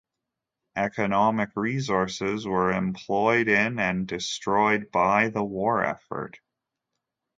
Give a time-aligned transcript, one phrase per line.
[0.77, 6.39] Economic resources were employed in and destroyed by the war effort.